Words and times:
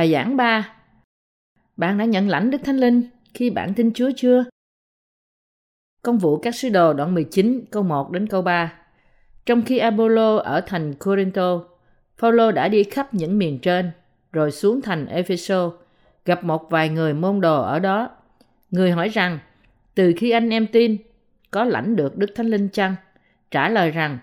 Bài 0.00 0.12
giảng 0.12 0.36
3 0.36 0.72
Bạn 1.76 1.98
đã 1.98 2.04
nhận 2.04 2.28
lãnh 2.28 2.50
Đức 2.50 2.60
Thánh 2.64 2.76
Linh 2.76 3.02
khi 3.34 3.50
bạn 3.50 3.74
tin 3.74 3.92
Chúa 3.92 4.10
chưa? 4.16 4.44
Công 6.02 6.18
vụ 6.18 6.36
các 6.38 6.54
sứ 6.54 6.68
đồ 6.68 6.92
đoạn 6.92 7.14
19 7.14 7.64
câu 7.70 7.82
1 7.82 8.10
đến 8.10 8.26
câu 8.26 8.42
3 8.42 8.72
Trong 9.46 9.62
khi 9.62 9.78
Apollo 9.78 10.36
ở 10.36 10.60
thành 10.66 10.94
Corinto, 10.94 11.62
Phaolô 12.16 12.52
đã 12.52 12.68
đi 12.68 12.84
khắp 12.84 13.14
những 13.14 13.38
miền 13.38 13.58
trên, 13.58 13.90
rồi 14.32 14.50
xuống 14.50 14.82
thành 14.82 15.06
Epheso, 15.06 15.72
gặp 16.24 16.44
một 16.44 16.70
vài 16.70 16.88
người 16.88 17.14
môn 17.14 17.40
đồ 17.40 17.62
ở 17.62 17.78
đó. 17.78 18.10
Người 18.70 18.90
hỏi 18.90 19.08
rằng, 19.08 19.38
từ 19.94 20.12
khi 20.16 20.30
anh 20.30 20.50
em 20.50 20.66
tin, 20.66 20.96
có 21.50 21.64
lãnh 21.64 21.96
được 21.96 22.18
Đức 22.18 22.30
Thánh 22.34 22.46
Linh 22.46 22.68
chăng? 22.68 22.94
Trả 23.50 23.68
lời 23.68 23.90
rằng, 23.90 24.18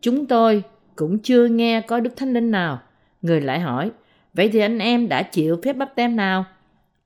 chúng 0.00 0.26
tôi 0.26 0.62
cũng 0.96 1.18
chưa 1.18 1.46
nghe 1.46 1.80
có 1.80 2.00
Đức 2.00 2.16
Thánh 2.16 2.32
Linh 2.32 2.50
nào. 2.50 2.82
Người 3.22 3.40
lại 3.40 3.60
hỏi, 3.60 3.90
vậy 4.34 4.50
thì 4.52 4.60
anh 4.60 4.78
em 4.78 5.08
đã 5.08 5.22
chịu 5.22 5.60
phép 5.64 5.72
bắp 5.72 5.94
tem 5.94 6.16
nào? 6.16 6.44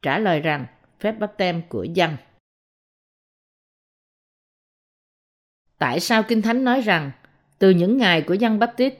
Trả 0.02 0.18
lời 0.18 0.40
rằng, 0.40 0.66
phép 1.00 1.12
bắp 1.12 1.36
tem 1.36 1.62
của 1.68 1.84
dân. 1.84 2.16
Tại 5.78 6.00
sao 6.00 6.22
Kinh 6.22 6.42
Thánh 6.42 6.64
nói 6.64 6.80
rằng, 6.80 7.10
từ 7.58 7.70
những 7.70 7.98
ngày 7.98 8.22
của 8.22 8.34
dân 8.34 8.60
tít 8.76 8.94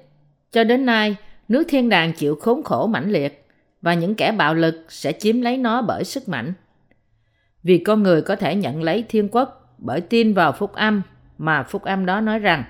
cho 0.53 0.65
đến 0.65 0.87
nay, 0.87 1.17
nước 1.49 1.65
thiên 1.69 1.89
đàng 1.89 2.13
chịu 2.13 2.37
khốn 2.41 2.63
khổ 2.63 2.87
mãnh 2.87 3.11
liệt 3.11 3.47
và 3.83 3.95
những 3.95 4.15
kẻ 4.15 4.33
bạo 4.33 4.55
lực 4.55 4.87
sẽ 4.89 5.13
chiếm 5.13 5.41
lấy 5.41 5.59
nó 5.59 5.83
bởi 5.83 6.05
sức 6.05 6.29
mạnh. 6.29 6.53
Vì 7.63 7.79
con 7.79 8.03
người 8.03 8.23
có 8.23 8.37
thể 8.37 8.55
nhận 8.55 8.83
lấy 8.83 9.05
thiên 9.09 9.29
quốc 9.29 9.75
bởi 9.79 10.01
tin 10.01 10.35
vào 10.35 10.53
phúc 10.53 10.73
âm 10.73 11.03
mà 11.39 11.63
phúc 11.63 11.83
âm 11.83 12.07
đó 12.07 12.21
nói 12.21 12.39
rằng 12.39 12.65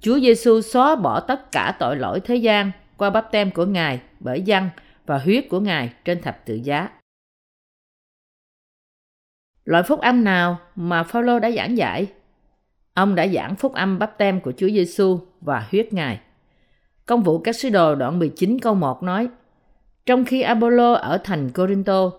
Chúa 0.00 0.20
Giêsu 0.20 0.60
xóa 0.60 0.96
bỏ 0.96 1.20
tất 1.20 1.52
cả 1.52 1.76
tội 1.78 1.96
lỗi 1.96 2.20
thế 2.20 2.36
gian 2.36 2.70
qua 2.96 3.10
bắp 3.10 3.32
tem 3.32 3.50
của 3.50 3.66
Ngài 3.66 4.00
bởi 4.20 4.42
dân 4.42 4.68
và 5.12 5.18
huyết 5.18 5.48
của 5.48 5.60
Ngài 5.60 5.92
trên 6.04 6.22
thập 6.22 6.46
tự 6.46 6.54
giá. 6.54 6.88
Loại 9.64 9.82
phúc 9.82 10.00
âm 10.00 10.24
nào 10.24 10.58
mà 10.76 11.02
Phaolô 11.02 11.38
đã 11.38 11.50
giảng 11.50 11.76
dạy? 11.76 12.06
Ông 12.94 13.14
đã 13.14 13.26
giảng 13.26 13.56
phúc 13.56 13.72
âm 13.74 13.98
bắp 13.98 14.18
tem 14.18 14.40
của 14.40 14.52
Chúa 14.52 14.68
Giêsu 14.68 15.20
và 15.40 15.66
huyết 15.70 15.92
Ngài. 15.92 16.20
Công 17.06 17.22
vụ 17.22 17.38
các 17.38 17.56
sứ 17.56 17.70
đồ 17.70 17.94
đoạn 17.94 18.18
19 18.18 18.58
câu 18.58 18.74
1 18.74 19.02
nói, 19.02 19.28
Trong 20.06 20.24
khi 20.24 20.42
Apollo 20.42 20.92
ở 20.92 21.18
thành 21.24 21.50
Corinto, 21.50 22.10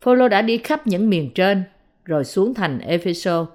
Phaolô 0.00 0.28
đã 0.28 0.42
đi 0.42 0.58
khắp 0.58 0.86
những 0.86 1.10
miền 1.10 1.30
trên, 1.34 1.62
rồi 2.04 2.24
xuống 2.24 2.54
thành 2.54 2.78
Epheso, 2.78 3.46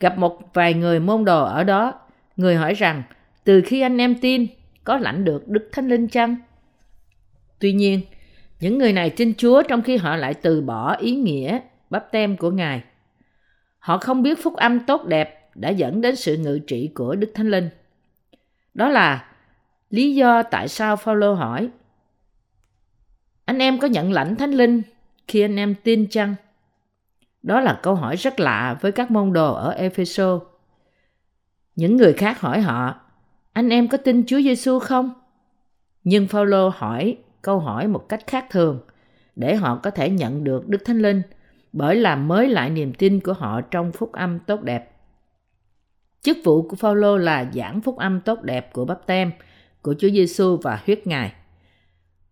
gặp 0.00 0.18
một 0.18 0.54
vài 0.54 0.74
người 0.74 1.00
môn 1.00 1.24
đồ 1.24 1.44
ở 1.44 1.64
đó. 1.64 2.00
Người 2.36 2.56
hỏi 2.56 2.74
rằng, 2.74 3.02
từ 3.44 3.62
khi 3.66 3.80
anh 3.80 3.98
em 3.98 4.14
tin, 4.20 4.46
có 4.84 4.96
lãnh 4.96 5.24
được 5.24 5.48
Đức 5.48 5.68
Thánh 5.72 5.88
Linh 5.88 6.08
chăng? 6.08 6.36
Tuy 7.58 7.72
nhiên, 7.72 8.00
những 8.64 8.78
người 8.78 8.92
này 8.92 9.10
tin 9.10 9.34
Chúa 9.34 9.62
trong 9.62 9.82
khi 9.82 9.96
họ 9.96 10.16
lại 10.16 10.34
từ 10.34 10.60
bỏ 10.60 10.96
ý 10.96 11.16
nghĩa 11.16 11.60
bắp 11.90 12.12
tem 12.12 12.36
của 12.36 12.50
Ngài. 12.50 12.82
Họ 13.78 13.98
không 13.98 14.22
biết 14.22 14.42
phúc 14.42 14.56
âm 14.56 14.86
tốt 14.86 15.04
đẹp 15.06 15.50
đã 15.54 15.68
dẫn 15.70 16.00
đến 16.00 16.16
sự 16.16 16.36
ngự 16.36 16.58
trị 16.66 16.90
của 16.94 17.14
Đức 17.14 17.30
Thánh 17.34 17.50
Linh. 17.50 17.68
Đó 18.74 18.88
là 18.88 19.28
lý 19.90 20.14
do 20.14 20.42
tại 20.42 20.68
sao 20.68 20.96
Phaolô 20.96 21.34
hỏi 21.34 21.68
anh 23.44 23.58
em 23.58 23.78
có 23.78 23.86
nhận 23.86 24.12
lãnh 24.12 24.36
Thánh 24.36 24.52
Linh 24.52 24.82
khi 25.28 25.40
anh 25.40 25.56
em 25.56 25.74
tin 25.74 26.06
chăng? 26.10 26.34
Đó 27.42 27.60
là 27.60 27.80
câu 27.82 27.94
hỏi 27.94 28.16
rất 28.16 28.40
lạ 28.40 28.78
với 28.80 28.92
các 28.92 29.10
môn 29.10 29.32
đồ 29.32 29.54
ở 29.54 29.70
Epheso. 29.70 30.40
Những 31.76 31.96
người 31.96 32.12
khác 32.12 32.40
hỏi 32.40 32.60
họ, 32.60 32.94
anh 33.52 33.68
em 33.68 33.88
có 33.88 33.98
tin 33.98 34.26
Chúa 34.26 34.40
Giêsu 34.40 34.78
không? 34.78 35.10
Nhưng 36.04 36.28
Phaolô 36.28 36.68
hỏi 36.68 37.16
câu 37.44 37.58
hỏi 37.58 37.88
một 37.88 38.08
cách 38.08 38.26
khác 38.26 38.46
thường 38.50 38.80
để 39.36 39.54
họ 39.54 39.80
có 39.82 39.90
thể 39.90 40.10
nhận 40.10 40.44
được 40.44 40.68
Đức 40.68 40.84
Thánh 40.84 40.98
Linh 40.98 41.22
bởi 41.72 41.96
làm 41.96 42.28
mới 42.28 42.48
lại 42.48 42.70
niềm 42.70 42.94
tin 42.94 43.20
của 43.20 43.32
họ 43.32 43.60
trong 43.60 43.92
phúc 43.92 44.12
âm 44.12 44.38
tốt 44.38 44.62
đẹp. 44.62 44.90
Chức 46.22 46.38
vụ 46.44 46.68
của 46.68 46.76
Phaolô 46.76 47.16
là 47.16 47.50
giảng 47.54 47.80
phúc 47.80 47.96
âm 47.96 48.20
tốt 48.20 48.42
đẹp 48.42 48.72
của 48.72 48.84
bắp 48.84 49.06
tem 49.06 49.32
của 49.82 49.94
Chúa 49.98 50.08
Giêsu 50.10 50.56
và 50.56 50.80
huyết 50.86 51.06
Ngài. 51.06 51.32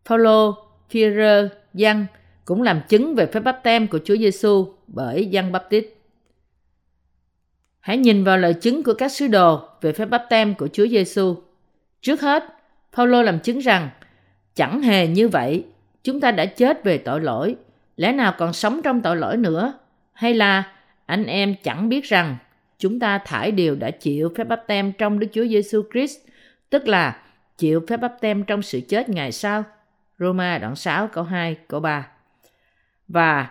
Phaolô, 0.05 0.55
Phi-rơ, 0.91 1.49
Giăng 1.75 2.06
cũng 2.45 2.62
làm 2.62 2.81
chứng 2.89 3.15
về 3.15 3.27
phép 3.27 3.41
bắp 3.41 3.61
tem 3.62 3.87
của 3.87 3.99
Chúa 4.05 4.17
Giêsu 4.17 4.67
bởi 4.87 5.27
Giăng 5.27 5.53
Baptist. 5.53 5.87
Hãy 7.81 7.99
nhìn 7.99 8.25
vào 8.25 8.39
lời 8.39 8.55
chứng 8.55 8.83
của 8.83 8.95
các 8.95 9.12
sứ 9.12 9.27
đồ 9.27 9.61
về 9.81 9.93
phép 9.93 10.06
bắp 10.06 10.25
tem 10.31 10.55
của 10.55 10.69
Chúa 10.69 10.87
Giêsu. 10.87 11.37
Trước 12.01 12.21
hết, 12.21 12.45
Phaolô 12.93 13.22
làm 13.22 13.41
chứng 13.41 13.59
rằng 13.59 13.91
chẳng 14.55 14.83
hề 14.83 15.07
như 15.07 15.29
vậy, 15.29 15.65
chúng 16.05 16.21
ta 16.21 16.31
đã 16.31 16.47
chết 16.47 16.85
về 16.85 16.99
tội 16.99 17.21
lỗi, 17.21 17.57
lẽ 17.97 18.13
nào 18.13 18.35
còn 18.39 18.53
sống 18.53 18.81
trong 18.85 19.01
tội 19.01 19.17
lỗi 19.17 19.37
nữa? 19.37 19.73
Hay 20.13 20.35
là 20.35 20.73
anh 21.07 21.27
em 21.27 21.55
chẳng 21.63 21.89
biết 21.89 22.05
rằng 22.05 22.37
chúng 22.79 22.99
ta 22.99 23.19
thải 23.19 23.53
điều 23.53 23.75
đã 23.75 23.91
chịu 23.91 24.33
phép 24.37 24.45
bắp 24.45 24.67
tem 24.67 24.93
trong 24.93 25.19
Đức 25.19 25.27
Chúa 25.33 25.47
Giêsu 25.47 25.83
Christ, 25.93 26.19
tức 26.71 26.89
là 26.89 27.23
chịu 27.59 27.81
phép 27.89 27.97
bắp 27.97 28.21
tem 28.21 28.45
trong 28.45 28.63
sự 28.63 28.81
chết 28.89 29.09
ngày 29.09 29.33
sau. 29.33 29.65
Roma 30.19 30.59
đoạn 30.59 30.77
6 30.77 31.09
câu 31.09 31.25
2 31.25 31.57
câu 31.69 31.81
3. 31.81 32.09
Và 33.09 33.51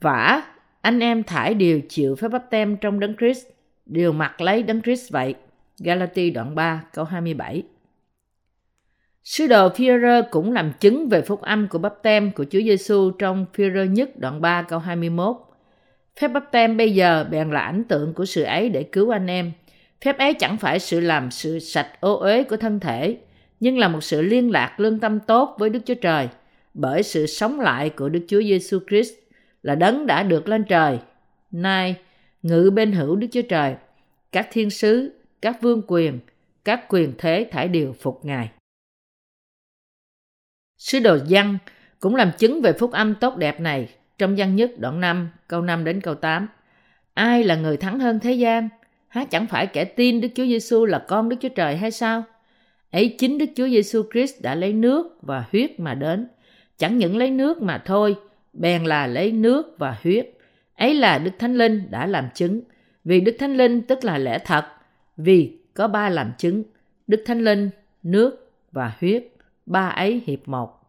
vả 0.00 0.42
anh 0.80 1.00
em 1.00 1.22
thải 1.22 1.54
điều 1.54 1.80
chịu 1.88 2.16
phép 2.16 2.28
bắp 2.28 2.50
tem 2.50 2.76
trong 2.76 3.00
đấng 3.00 3.16
Christ, 3.16 3.46
điều 3.86 4.12
mặc 4.12 4.40
lấy 4.40 4.62
đấng 4.62 4.82
Christ 4.82 5.12
vậy. 5.12 5.34
Galati 5.78 6.30
đoạn 6.30 6.54
3 6.54 6.82
câu 6.92 7.04
27. 7.04 7.62
Sứ 9.24 9.46
đồ 9.46 9.68
Führer 9.68 10.22
cũng 10.30 10.52
làm 10.52 10.72
chứng 10.80 11.08
về 11.08 11.22
phúc 11.22 11.40
âm 11.42 11.68
của 11.68 11.78
bắp 11.78 11.94
tem 12.02 12.32
của 12.32 12.44
Chúa 12.44 12.60
Giêsu 12.60 13.10
trong 13.10 13.46
Führer 13.54 13.86
nhất 13.86 14.10
đoạn 14.16 14.40
3 14.40 14.62
câu 14.62 14.78
21. 14.78 15.36
Phép 16.20 16.28
bắp 16.28 16.52
tem 16.52 16.76
bây 16.76 16.94
giờ 16.94 17.26
bèn 17.30 17.50
là 17.50 17.60
ảnh 17.60 17.84
tượng 17.84 18.14
của 18.14 18.24
sự 18.24 18.42
ấy 18.42 18.68
để 18.68 18.82
cứu 18.82 19.10
anh 19.10 19.26
em. 19.26 19.52
Phép 20.04 20.18
ấy 20.18 20.34
chẳng 20.34 20.56
phải 20.56 20.78
sự 20.78 21.00
làm 21.00 21.30
sự 21.30 21.58
sạch 21.58 22.00
ô 22.00 22.14
uế 22.14 22.42
của 22.42 22.56
thân 22.56 22.80
thể, 22.80 23.18
nhưng 23.60 23.78
là 23.78 23.88
một 23.88 24.00
sự 24.00 24.22
liên 24.22 24.50
lạc 24.50 24.80
lương 24.80 24.98
tâm 24.98 25.20
tốt 25.20 25.56
với 25.58 25.70
Đức 25.70 25.80
Chúa 25.86 25.94
Trời 25.94 26.28
bởi 26.74 27.02
sự 27.02 27.26
sống 27.26 27.60
lại 27.60 27.90
của 27.90 28.08
Đức 28.08 28.20
Chúa 28.28 28.42
Giêsu 28.42 28.78
Christ 28.88 29.12
là 29.62 29.74
đấng 29.74 30.06
đã 30.06 30.22
được 30.22 30.48
lên 30.48 30.64
trời. 30.64 30.98
Nay, 31.50 31.96
ngự 32.42 32.70
bên 32.74 32.92
hữu 32.92 33.16
Đức 33.16 33.26
Chúa 33.32 33.42
Trời, 33.42 33.74
các 34.32 34.48
thiên 34.52 34.70
sứ, 34.70 35.12
các 35.42 35.62
vương 35.62 35.82
quyền, 35.86 36.18
các 36.64 36.84
quyền 36.88 37.12
thế 37.18 37.48
thải 37.50 37.68
đều 37.68 37.92
phục 37.92 38.24
Ngài. 38.24 38.50
Sứ 40.80 41.00
đồ 41.00 41.18
Giăng 41.26 41.58
cũng 42.00 42.16
làm 42.16 42.30
chứng 42.38 42.60
về 42.62 42.72
phúc 42.72 42.92
âm 42.92 43.14
tốt 43.14 43.36
đẹp 43.36 43.60
này 43.60 43.88
trong 44.18 44.34
văn 44.36 44.56
nhất 44.56 44.70
đoạn 44.78 45.00
5, 45.00 45.28
câu 45.48 45.62
5 45.62 45.84
đến 45.84 46.00
câu 46.00 46.14
8. 46.14 46.48
Ai 47.14 47.44
là 47.44 47.56
người 47.56 47.76
thắng 47.76 48.00
hơn 48.00 48.20
thế 48.20 48.32
gian? 48.32 48.68
Há 49.08 49.24
chẳng 49.24 49.46
phải 49.46 49.66
kẻ 49.66 49.84
tin 49.84 50.20
Đức 50.20 50.28
Chúa 50.34 50.44
Giêsu 50.44 50.84
là 50.84 50.98
con 50.98 51.28
Đức 51.28 51.36
Chúa 51.40 51.48
Trời 51.48 51.76
hay 51.76 51.90
sao? 51.90 52.24
Ấy 52.90 53.16
chính 53.18 53.38
Đức 53.38 53.46
Chúa 53.56 53.68
Giêsu 53.68 54.02
Christ 54.12 54.42
đã 54.42 54.54
lấy 54.54 54.72
nước 54.72 55.18
và 55.22 55.44
huyết 55.52 55.80
mà 55.80 55.94
đến. 55.94 56.28
Chẳng 56.78 56.98
những 56.98 57.16
lấy 57.16 57.30
nước 57.30 57.62
mà 57.62 57.82
thôi, 57.84 58.16
bèn 58.52 58.84
là 58.84 59.06
lấy 59.06 59.32
nước 59.32 59.74
và 59.78 59.96
huyết. 60.02 60.30
Ấy 60.76 60.94
là 60.94 61.18
Đức 61.18 61.32
Thánh 61.38 61.54
Linh 61.54 61.90
đã 61.90 62.06
làm 62.06 62.28
chứng. 62.34 62.60
Vì 63.04 63.20
Đức 63.20 63.36
Thánh 63.38 63.56
Linh 63.56 63.82
tức 63.82 64.04
là 64.04 64.18
lẽ 64.18 64.38
thật. 64.38 64.64
Vì 65.16 65.58
có 65.74 65.88
ba 65.88 66.08
làm 66.08 66.32
chứng. 66.38 66.62
Đức 67.06 67.22
Thánh 67.26 67.44
Linh, 67.44 67.70
nước 68.02 68.52
và 68.72 68.92
huyết. 69.00 69.24
Ba 69.66 69.88
ấy 69.88 70.22
hiệp 70.26 70.48
một. 70.48 70.80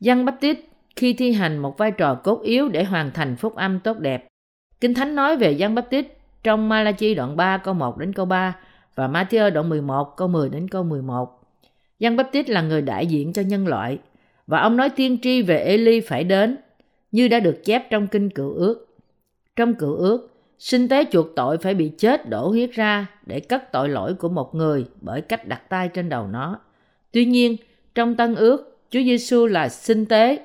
Giăng 0.00 0.24
Baptist 0.24 0.58
khi 0.96 1.12
thi 1.12 1.32
hành 1.32 1.58
một 1.58 1.78
vai 1.78 1.90
trò 1.90 2.14
cốt 2.14 2.40
yếu 2.42 2.68
để 2.68 2.84
hoàn 2.84 3.10
thành 3.10 3.36
phúc 3.36 3.54
âm 3.54 3.80
tốt 3.80 3.98
đẹp. 3.98 4.26
Kinh 4.80 4.94
Thánh 4.94 5.14
nói 5.14 5.36
về 5.36 5.52
Giăng 5.52 5.74
Baptist 5.74 6.06
trong 6.42 6.68
Malachi 6.68 7.14
đoạn 7.14 7.36
3 7.36 7.58
câu 7.58 7.74
1 7.74 7.98
đến 7.98 8.12
câu 8.12 8.26
3 8.26 8.56
và 8.94 9.08
Matthew 9.08 9.50
đoạn 9.50 9.68
11 9.68 10.16
câu 10.16 10.28
10 10.28 10.48
đến 10.48 10.68
câu 10.68 10.84
11. 10.84 11.40
Giăng 11.98 12.16
Baptist 12.16 12.48
là 12.48 12.62
người 12.62 12.82
đại 12.82 13.06
diện 13.06 13.32
cho 13.32 13.42
nhân 13.42 13.66
loại 13.66 13.98
và 14.46 14.60
ông 14.60 14.76
nói 14.76 14.90
tiên 14.90 15.18
tri 15.22 15.42
về 15.42 15.58
Eli 15.58 16.00
phải 16.00 16.24
đến 16.24 16.56
như 17.12 17.28
đã 17.28 17.40
được 17.40 17.64
chép 17.64 17.90
trong 17.90 18.06
kinh 18.06 18.30
cựu 18.30 18.54
ước. 18.54 18.86
Trong 19.56 19.74
cựu 19.74 19.94
ước, 19.94 20.30
sinh 20.58 20.88
tế 20.88 21.04
chuộc 21.12 21.26
tội 21.36 21.58
phải 21.58 21.74
bị 21.74 21.92
chết 21.98 22.28
đổ 22.28 22.48
huyết 22.48 22.72
ra 22.72 23.06
để 23.26 23.40
cất 23.40 23.72
tội 23.72 23.88
lỗi 23.88 24.14
của 24.14 24.28
một 24.28 24.54
người 24.54 24.86
bởi 25.00 25.20
cách 25.20 25.48
đặt 25.48 25.68
tay 25.68 25.88
trên 25.88 26.08
đầu 26.08 26.26
nó. 26.26 26.60
Tuy 27.14 27.24
nhiên, 27.24 27.56
trong 27.94 28.16
tân 28.16 28.34
ước, 28.34 28.78
Chúa 28.90 29.02
Giêsu 29.02 29.46
là 29.46 29.68
sinh 29.68 30.06
tế 30.06 30.38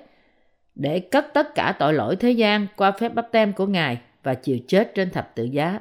để 0.76 1.00
cất 1.00 1.34
tất 1.34 1.56
cả 1.56 1.76
tội 1.80 1.94
lỗi 1.94 2.16
thế 2.16 2.32
gian 2.32 2.68
qua 2.76 2.92
phép 2.92 3.14
bắp 3.14 3.32
tem 3.32 3.54
của 3.54 3.66
Ngài 3.66 3.98
và 4.24 4.34
chịu 4.34 4.58
chết 4.68 4.96
trên 4.96 5.10
thập 5.10 5.36
tự 5.36 5.44
giá. 5.44 5.80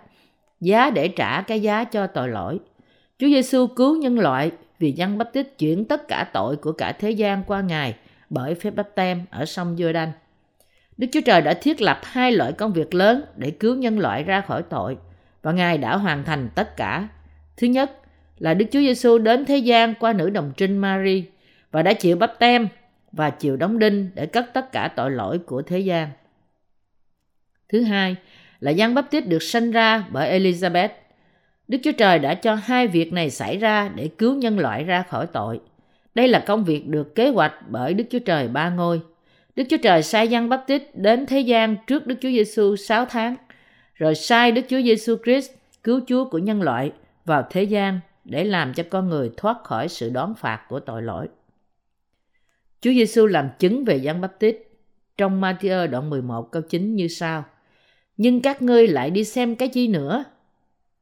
Giá 0.61 0.91
để 0.91 1.09
trả 1.09 1.43
cái 1.43 1.63
giá 1.63 1.85
cho 1.85 2.07
tội 2.07 2.29
lỗi. 2.29 2.59
Chúa 3.19 3.27
Giêsu 3.27 3.67
cứu 3.67 3.97
nhân 3.97 4.19
loại 4.19 4.51
vì 4.79 4.93
dân 4.93 5.19
bắp 5.19 5.33
tích 5.33 5.59
chuyển 5.59 5.85
tất 5.85 6.09
cả 6.09 6.31
tội 6.33 6.57
của 6.57 6.73
cả 6.73 6.93
thế 6.93 7.11
gian 7.11 7.43
qua 7.47 7.61
Ngài 7.61 7.95
bởi 8.31 8.55
phép 8.55 8.71
bắp 8.71 8.95
tem 8.95 9.25
ở 9.31 9.45
sông 9.45 9.77
Giô-đanh. 9.77 10.11
Đức 10.97 11.07
Chúa 11.13 11.21
Trời 11.21 11.41
đã 11.41 11.55
thiết 11.55 11.81
lập 11.81 12.01
hai 12.03 12.33
loại 12.33 12.53
công 12.53 12.73
việc 12.73 12.95
lớn 12.95 13.25
để 13.37 13.51
cứu 13.51 13.77
nhân 13.77 13.99
loại 13.99 14.23
ra 14.23 14.41
khỏi 14.41 14.63
tội 14.63 14.97
và 15.43 15.53
Ngài 15.53 15.79
đã 15.79 15.97
hoàn 15.97 16.25
thành 16.25 16.49
tất 16.55 16.77
cả. 16.77 17.09
Thứ 17.57 17.67
nhất 17.67 17.93
là 18.39 18.55
Đức 18.55 18.67
Chúa 18.71 18.81
Giêsu 18.81 19.19
đến 19.19 19.45
thế 19.45 19.57
gian 19.57 19.95
qua 20.01 20.13
nữ 20.13 20.31
đồng 20.31 20.53
trinh 20.57 20.79
Mary 20.79 21.25
và 21.71 21.83
đã 21.83 21.93
chịu 21.93 22.17
bắp 22.17 22.39
tem 22.39 22.69
và 23.13 23.31
chịu 23.31 23.57
đóng 23.57 23.79
đinh 23.79 24.11
để 24.15 24.27
cất 24.27 24.51
tất 24.55 24.73
cả 24.73 24.93
tội 24.97 25.11
lỗi 25.11 25.39
của 25.39 25.63
thế 25.63 25.79
gian. 25.79 26.09
Thứ 27.69 27.83
hai 27.83 28.17
là 28.61 28.71
Giăng 28.71 28.95
Báp 28.95 29.11
Tít 29.11 29.29
được 29.29 29.43
sinh 29.43 29.71
ra 29.71 30.05
bởi 30.11 30.41
Elizabeth. 30.41 30.89
Đức 31.69 31.79
Chúa 31.83 31.93
Trời 31.93 32.19
đã 32.19 32.35
cho 32.35 32.55
hai 32.55 32.87
việc 32.87 33.13
này 33.13 33.31
xảy 33.31 33.57
ra 33.57 33.91
để 33.95 34.09
cứu 34.19 34.35
nhân 34.35 34.59
loại 34.59 34.85
ra 34.85 35.03
khỏi 35.03 35.27
tội. 35.27 35.61
Đây 36.15 36.29
là 36.29 36.45
công 36.47 36.65
việc 36.65 36.87
được 36.87 37.15
kế 37.15 37.29
hoạch 37.29 37.55
bởi 37.69 37.95
Đức 37.95 38.05
Chúa 38.11 38.19
Trời 38.19 38.49
ba 38.49 38.71
ngôi. 38.71 39.01
Đức 39.57 39.65
Chúa 39.71 39.77
Trời 39.77 40.03
sai 40.03 40.29
Giăng 40.29 40.49
Báp 40.49 40.65
Tít 40.67 40.83
đến 40.95 41.27
thế 41.27 41.41
gian 41.41 41.77
trước 41.87 42.07
Đức 42.07 42.15
Chúa 42.21 42.29
Giêsu 42.29 42.77
6 42.77 43.05
tháng, 43.05 43.37
rồi 43.95 44.15
sai 44.15 44.53
Đức 44.53 44.63
Chúa 44.69 44.81
Giêsu 44.81 45.17
Christ 45.25 45.51
cứu 45.85 46.01
Chúa 46.07 46.25
của 46.25 46.39
nhân 46.39 46.63
loại 46.63 46.93
vào 47.25 47.47
thế 47.51 47.63
gian 47.63 48.01
để 48.29 48.45
làm 48.45 48.75
cho 48.75 48.85
con 48.91 49.09
người 49.09 49.31
thoát 49.37 49.65
khỏi 49.65 49.89
sự 49.89 50.11
đón 50.11 50.35
phạt 50.35 50.63
của 50.69 50.81
tội 50.81 51.03
lỗi. 51.03 51.29
Chúa 52.81 52.91
Giêsu 52.91 53.27
làm 53.27 53.49
chứng 53.59 53.85
về 53.85 53.97
Giăng 53.97 54.21
Báp 54.21 54.39
Tít 54.39 54.57
trong 55.17 55.41
Matthew 55.41 55.91
đoạn 55.91 56.11
11 56.11 56.53
câu 56.53 56.63
9 56.63 56.97
như 56.97 57.09
sau: 57.09 57.45
Nhưng 58.17 58.41
các 58.41 58.63
ngươi 58.63 58.89
lại 58.89 59.11
đi 59.11 59.25
xem 59.25 59.57
cái 59.57 59.69
chi 59.69 59.89
nữa? 59.89 60.25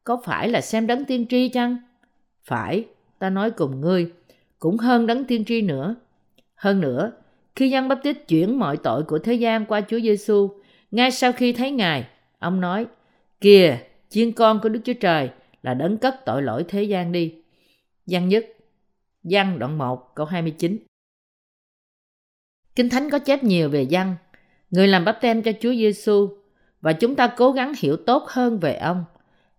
Có 0.04 0.20
phải 0.24 0.48
là 0.48 0.60
xem 0.60 0.86
đấng 0.86 1.04
tiên 1.04 1.26
tri 1.26 1.48
chăng? 1.48 1.76
Phải, 2.44 2.84
ta 3.18 3.30
nói 3.30 3.50
cùng 3.50 3.80
ngươi, 3.80 4.12
cũng 4.58 4.78
hơn 4.78 5.06
đấng 5.06 5.24
tiên 5.24 5.44
tri 5.44 5.62
nữa. 5.62 5.94
Hơn 6.54 6.80
nữa, 6.80 7.12
khi 7.56 7.70
Giăng 7.70 7.88
Báp 7.88 7.98
Tít 8.02 8.28
chuyển 8.28 8.58
mọi 8.58 8.76
tội 8.76 9.02
của 9.02 9.18
thế 9.18 9.34
gian 9.34 9.66
qua 9.66 9.80
Chúa 9.80 10.00
Giêsu, 10.00 10.50
ngay 10.90 11.10
sau 11.10 11.32
khi 11.32 11.52
thấy 11.52 11.70
Ngài, 11.70 12.06
ông 12.38 12.60
nói: 12.60 12.86
"Kìa, 13.40 13.78
chiên 14.08 14.32
con 14.32 14.60
của 14.62 14.68
Đức 14.68 14.80
Chúa 14.84 14.92
Trời 15.00 15.30
là 15.66 15.74
đấng 15.74 15.98
cất 15.98 16.24
tội 16.24 16.42
lỗi 16.42 16.64
thế 16.68 16.82
gian 16.82 17.12
đi." 17.12 17.34
Văn 18.06 18.28
nhất, 18.28 18.46
văn 19.22 19.58
đoạn 19.58 19.78
1 19.78 20.14
câu 20.14 20.26
29. 20.26 20.78
Kinh 22.76 22.88
Thánh 22.88 23.10
có 23.10 23.18
chép 23.18 23.44
nhiều 23.44 23.68
về 23.68 23.86
văn, 23.90 24.16
người 24.70 24.88
làm 24.88 25.04
bắp 25.04 25.20
tem 25.20 25.42
cho 25.42 25.52
Chúa 25.60 25.72
Giêsu 25.72 26.28
và 26.80 26.92
chúng 26.92 27.14
ta 27.14 27.26
cố 27.36 27.52
gắng 27.52 27.72
hiểu 27.78 27.96
tốt 27.96 28.24
hơn 28.28 28.58
về 28.58 28.74
ông. 28.74 29.04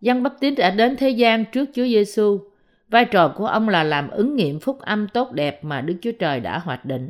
Giăng 0.01 0.23
Bắp 0.23 0.33
Tín 0.39 0.55
đã 0.55 0.69
đến 0.69 0.95
thế 0.95 1.09
gian 1.09 1.45
trước 1.45 1.69
Chúa 1.73 1.85
Giêsu. 1.85 2.39
Vai 2.87 3.05
trò 3.05 3.33
của 3.37 3.45
ông 3.45 3.69
là 3.69 3.83
làm 3.83 4.09
ứng 4.09 4.35
nghiệm 4.35 4.59
phúc 4.59 4.79
âm 4.79 5.07
tốt 5.07 5.31
đẹp 5.31 5.63
mà 5.63 5.81
Đức 5.81 5.95
Chúa 6.01 6.11
Trời 6.11 6.39
đã 6.39 6.59
hoạch 6.59 6.85
định. 6.85 7.09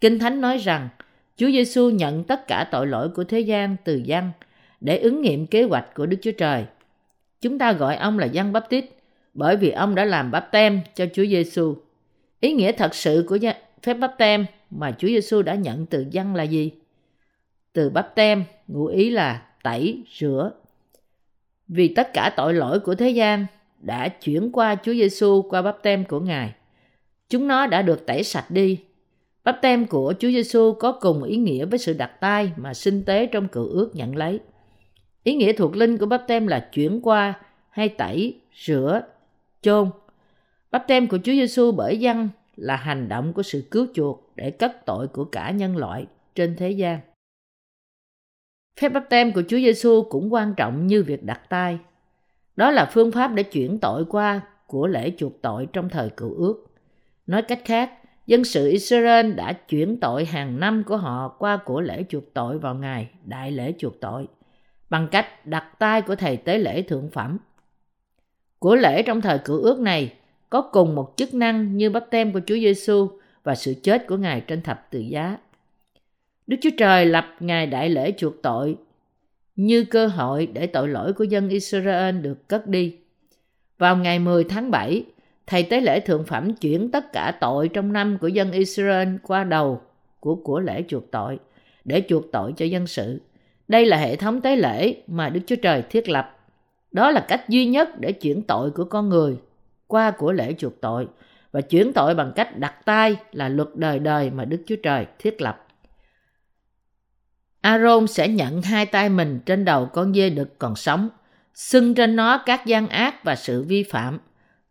Kinh 0.00 0.18
Thánh 0.18 0.40
nói 0.40 0.58
rằng 0.58 0.88
Chúa 1.36 1.50
Giêsu 1.50 1.90
nhận 1.90 2.24
tất 2.24 2.46
cả 2.46 2.68
tội 2.70 2.86
lỗi 2.86 3.08
của 3.08 3.24
thế 3.24 3.40
gian 3.40 3.76
từ 3.84 4.02
Giăng 4.04 4.30
để 4.80 4.98
ứng 4.98 5.22
nghiệm 5.22 5.46
kế 5.46 5.62
hoạch 5.62 5.94
của 5.94 6.06
Đức 6.06 6.16
Chúa 6.22 6.32
Trời. 6.38 6.64
Chúng 7.40 7.58
ta 7.58 7.72
gọi 7.72 7.96
ông 7.96 8.18
là 8.18 8.26
Giăng 8.26 8.52
Báp 8.52 8.68
Tít 8.68 8.84
bởi 9.34 9.56
vì 9.56 9.70
ông 9.70 9.94
đã 9.94 10.04
làm 10.04 10.30
báp 10.30 10.48
tem 10.52 10.80
cho 10.94 11.06
Chúa 11.14 11.26
Giêsu. 11.26 11.76
Ý 12.40 12.52
nghĩa 12.52 12.72
thật 12.72 12.94
sự 12.94 13.24
của 13.28 13.38
phép 13.82 13.94
báp 13.94 14.14
tem 14.18 14.46
mà 14.70 14.94
Chúa 14.98 15.08
Giêsu 15.08 15.42
đã 15.42 15.54
nhận 15.54 15.86
từ 15.86 16.06
dân 16.10 16.34
là 16.34 16.42
gì? 16.42 16.72
Từ 17.72 17.90
báp 17.90 18.14
tem, 18.14 18.44
ngụ 18.66 18.86
ý 18.86 19.10
là 19.10 19.42
tẩy, 19.62 20.02
rửa. 20.18 20.52
Vì 21.68 21.88
tất 21.88 22.12
cả 22.12 22.32
tội 22.36 22.54
lỗi 22.54 22.80
của 22.80 22.94
thế 22.94 23.10
gian 23.10 23.46
đã 23.78 24.08
chuyển 24.08 24.52
qua 24.52 24.76
Chúa 24.82 24.92
Giêsu 24.92 25.42
qua 25.42 25.62
báp 25.62 25.78
tem 25.82 26.04
của 26.04 26.20
Ngài. 26.20 26.52
Chúng 27.28 27.48
nó 27.48 27.66
đã 27.66 27.82
được 27.82 28.06
tẩy 28.06 28.22
sạch 28.22 28.50
đi. 28.50 28.78
Báp 29.44 29.58
tem 29.62 29.86
của 29.86 30.14
Chúa 30.18 30.28
Giêsu 30.28 30.72
có 30.72 30.92
cùng 30.92 31.22
ý 31.22 31.36
nghĩa 31.36 31.64
với 31.64 31.78
sự 31.78 31.92
đặt 31.92 32.20
tay 32.20 32.52
mà 32.56 32.74
sinh 32.74 33.04
tế 33.04 33.26
trong 33.26 33.48
cựu 33.48 33.68
ước 33.68 33.90
nhận 33.94 34.16
lấy. 34.16 34.40
Ý 35.22 35.34
nghĩa 35.34 35.52
thuộc 35.52 35.76
linh 35.76 35.98
của 35.98 36.06
bắp 36.06 36.24
tem 36.26 36.46
là 36.46 36.68
chuyển 36.72 37.00
qua 37.02 37.34
hay 37.70 37.88
tẩy, 37.88 38.40
rửa, 38.54 39.02
chôn. 39.62 39.90
Bắp 40.70 40.84
tem 40.88 41.08
của 41.08 41.18
Chúa 41.18 41.32
Giêsu 41.32 41.72
bởi 41.72 41.98
dân 41.98 42.28
là 42.56 42.76
hành 42.76 43.08
động 43.08 43.32
của 43.32 43.42
sự 43.42 43.64
cứu 43.70 43.86
chuộc 43.94 44.32
để 44.36 44.50
cất 44.50 44.86
tội 44.86 45.08
của 45.08 45.24
cả 45.24 45.50
nhân 45.50 45.76
loại 45.76 46.06
trên 46.34 46.56
thế 46.56 46.70
gian. 46.70 47.00
Phép 48.80 48.88
bắp 48.88 49.10
tem 49.10 49.32
của 49.32 49.42
Chúa 49.48 49.56
Giêsu 49.56 50.02
cũng 50.10 50.32
quan 50.32 50.54
trọng 50.56 50.86
như 50.86 51.02
việc 51.02 51.24
đặt 51.24 51.40
tay. 51.48 51.78
Đó 52.56 52.70
là 52.70 52.90
phương 52.92 53.12
pháp 53.12 53.34
để 53.34 53.42
chuyển 53.42 53.78
tội 53.78 54.04
qua 54.04 54.40
của 54.66 54.86
lễ 54.86 55.12
chuộc 55.18 55.42
tội 55.42 55.66
trong 55.72 55.88
thời 55.88 56.10
cựu 56.10 56.34
ước. 56.34 56.66
Nói 57.26 57.42
cách 57.42 57.60
khác, 57.64 57.92
dân 58.26 58.44
sự 58.44 58.70
Israel 58.70 59.32
đã 59.32 59.52
chuyển 59.52 60.00
tội 60.00 60.24
hàng 60.24 60.60
năm 60.60 60.84
của 60.86 60.96
họ 60.96 61.28
qua 61.28 61.56
của 61.56 61.80
lễ 61.80 62.04
chuộc 62.08 62.34
tội 62.34 62.58
vào 62.58 62.74
ngày 62.74 63.10
đại 63.24 63.50
lễ 63.50 63.72
chuộc 63.78 64.00
tội 64.00 64.28
bằng 64.90 65.08
cách 65.10 65.46
đặt 65.46 65.64
tay 65.78 66.02
của 66.02 66.16
thầy 66.16 66.36
tế 66.36 66.58
lễ 66.58 66.82
thượng 66.82 67.10
phẩm. 67.10 67.38
Của 68.58 68.76
lễ 68.76 69.02
trong 69.02 69.20
thời 69.20 69.38
cựu 69.38 69.62
ước 69.62 69.78
này 69.78 70.12
có 70.50 70.60
cùng 70.60 70.94
một 70.94 71.12
chức 71.16 71.34
năng 71.34 71.76
như 71.76 71.90
bắp 71.90 72.04
tem 72.10 72.32
của 72.32 72.40
Chúa 72.46 72.54
Giêsu 72.54 73.08
và 73.42 73.54
sự 73.54 73.74
chết 73.82 74.06
của 74.06 74.16
Ngài 74.16 74.40
trên 74.40 74.62
thập 74.62 74.90
tự 74.90 74.98
giá. 74.98 75.38
Đức 76.46 76.56
Chúa 76.60 76.70
Trời 76.78 77.06
lập 77.06 77.26
Ngài 77.40 77.66
đại 77.66 77.90
lễ 77.90 78.12
chuộc 78.16 78.42
tội 78.42 78.76
như 79.56 79.84
cơ 79.84 80.06
hội 80.06 80.46
để 80.46 80.66
tội 80.66 80.88
lỗi 80.88 81.12
của 81.12 81.24
dân 81.24 81.48
Israel 81.48 82.20
được 82.20 82.48
cất 82.48 82.66
đi. 82.66 82.96
Vào 83.78 83.96
ngày 83.96 84.18
10 84.18 84.44
tháng 84.44 84.70
7, 84.70 85.04
Thầy 85.46 85.62
tế 85.62 85.80
lễ 85.80 86.00
thượng 86.00 86.24
phẩm 86.24 86.54
chuyển 86.54 86.90
tất 86.90 87.12
cả 87.12 87.38
tội 87.40 87.68
trong 87.68 87.92
năm 87.92 88.18
của 88.20 88.28
dân 88.28 88.52
Israel 88.52 89.08
qua 89.22 89.44
đầu 89.44 89.80
của 90.20 90.34
của 90.34 90.60
lễ 90.60 90.84
chuộc 90.88 91.10
tội 91.10 91.38
để 91.84 92.02
chuộc 92.08 92.32
tội 92.32 92.52
cho 92.56 92.64
dân 92.64 92.86
sự. 92.86 93.20
Đây 93.70 93.86
là 93.86 93.96
hệ 93.96 94.16
thống 94.16 94.40
tế 94.40 94.56
lễ 94.56 94.94
mà 95.06 95.28
Đức 95.28 95.40
Chúa 95.46 95.56
Trời 95.56 95.82
thiết 95.90 96.08
lập. 96.08 96.38
Đó 96.92 97.10
là 97.10 97.24
cách 97.28 97.48
duy 97.48 97.66
nhất 97.66 97.88
để 98.00 98.12
chuyển 98.12 98.42
tội 98.42 98.70
của 98.70 98.84
con 98.84 99.08
người 99.08 99.36
qua 99.86 100.10
của 100.10 100.32
lễ 100.32 100.54
chuộc 100.58 100.80
tội 100.80 101.08
và 101.52 101.60
chuyển 101.60 101.92
tội 101.92 102.14
bằng 102.14 102.32
cách 102.36 102.58
đặt 102.58 102.74
tay 102.84 103.16
là 103.32 103.48
luật 103.48 103.68
đời 103.74 103.98
đời 103.98 104.30
mà 104.30 104.44
Đức 104.44 104.62
Chúa 104.66 104.76
Trời 104.82 105.06
thiết 105.18 105.40
lập. 105.40 105.66
Aaron 107.60 108.06
sẽ 108.06 108.28
nhận 108.28 108.62
hai 108.62 108.86
tay 108.86 109.08
mình 109.08 109.40
trên 109.46 109.64
đầu 109.64 109.86
con 109.86 110.14
dê 110.14 110.30
đực 110.30 110.58
còn 110.58 110.76
sống, 110.76 111.08
xưng 111.54 111.94
trên 111.94 112.16
nó 112.16 112.42
các 112.46 112.66
gian 112.66 112.88
ác 112.88 113.24
và 113.24 113.36
sự 113.36 113.62
vi 113.62 113.82
phạm, 113.82 114.18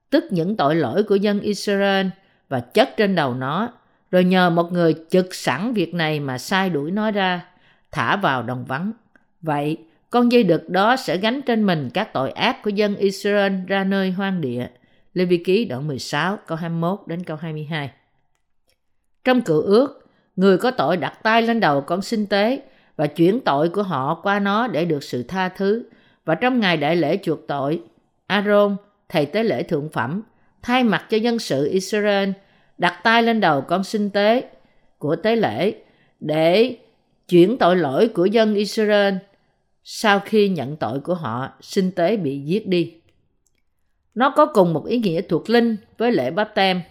tức 0.10 0.24
những 0.30 0.57
tội 0.57 0.75
lỗi 0.75 1.04
của 1.04 1.16
dân 1.16 1.40
Israel 1.40 2.07
và 2.50 2.60
chất 2.60 2.90
trên 2.98 3.16
đầu 3.16 3.34
nó, 3.34 3.69
rồi 4.12 4.24
nhờ 4.24 4.50
một 4.50 4.72
người 4.72 4.95
trực 5.10 5.36
sẵn 5.36 5.74
việc 5.74 5.94
này 5.94 6.19
mà 6.19 6.38
sai 6.38 6.69
đuổi 6.69 6.92
nó 6.92 7.12
ra, 7.12 7.45
thả 7.91 8.15
vào 8.15 8.44
đồng 8.44 8.65
vắng. 8.65 8.91
Vậy, 9.41 9.77
con 10.09 10.31
dây 10.31 10.44
đực 10.44 10.69
đó 10.69 10.95
sẽ 10.95 11.18
gánh 11.18 11.42
trên 11.42 11.66
mình 11.66 11.90
các 11.94 12.14
tội 12.14 12.31
ác 12.31 12.64
của 12.64 12.69
dân 12.69 12.95
Israel 12.95 13.54
ra 13.68 13.83
nơi 13.83 14.11
hoang 14.11 14.42
địa. 14.42 14.68
Lê 15.14 15.25
Vi 15.25 15.37
Ký 15.37 15.66
đoạn 15.66 15.87
16 15.87 16.37
câu 16.47 16.57
21 16.57 16.99
đến 17.06 17.23
câu 17.23 17.37
22. 17.37 17.92
Trong 19.23 19.42
cựu 19.42 19.61
ước, 19.61 20.09
người 20.35 20.57
có 20.57 20.71
tội 20.71 20.97
đặt 20.97 21.14
tay 21.23 21.42
lên 21.42 21.59
đầu 21.59 21.81
con 21.81 22.02
sinh 22.02 22.25
tế 22.25 22.61
và 22.95 23.07
chuyển 23.07 23.40
tội 23.40 23.69
của 23.69 23.83
họ 23.83 24.19
qua 24.23 24.40
nó 24.40 24.68
để 24.68 24.85
được 24.85 25.04
sự 25.04 25.23
tha 25.23 25.49
thứ. 25.49 25.83
Và 26.25 26.35
trong 26.35 26.59
ngày 26.59 26.78
đại 26.78 26.95
lễ 26.95 27.18
chuộc 27.23 27.47
tội, 27.47 27.81
Aaron, 28.28 28.75
thầy 29.09 29.25
tế 29.25 29.44
lễ 29.44 29.64
thượng 29.64 29.90
phẩm, 29.90 30.21
thay 30.61 30.83
mặt 30.83 31.06
cho 31.09 31.18
dân 31.18 31.40
sự 31.40 31.69
Israel, 31.71 32.30
đặt 32.78 32.99
tay 33.04 33.23
lên 33.23 33.40
đầu 33.40 33.61
con 33.61 33.83
sinh 33.83 34.09
tế 34.09 34.49
của 34.97 35.16
tế 35.16 35.35
lễ 35.35 35.73
để 36.19 36.78
chuyển 37.30 37.57
tội 37.57 37.76
lỗi 37.76 38.07
của 38.07 38.26
dân 38.26 38.56
Israel 38.56 39.14
sau 39.83 40.19
khi 40.19 40.50
nhận 40.50 40.76
tội 40.76 41.00
của 41.00 41.14
họ, 41.14 41.50
sinh 41.62 41.92
tế 41.92 42.18
bị 42.18 42.40
giết 42.40 42.68
đi. 42.68 42.94
Nó 44.16 44.33
có 44.36 44.45
cùng 44.45 44.74
một 44.74 44.86
ý 44.86 45.00
nghĩa 45.00 45.21
thuộc 45.21 45.50
linh 45.50 45.78
với 45.98 46.12
lễ 46.12 46.31
báp 46.31 46.56
tem. 46.56 46.81